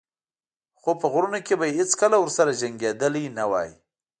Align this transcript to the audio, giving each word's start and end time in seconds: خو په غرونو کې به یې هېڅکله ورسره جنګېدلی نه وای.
خو 0.79 0.89
په 0.99 1.05
غرونو 1.13 1.39
کې 1.45 1.53
به 1.59 1.65
یې 1.69 1.77
هېڅکله 1.79 2.15
ورسره 2.19 2.57
جنګېدلی 2.61 3.25
نه 3.37 3.45
وای. 3.51 3.71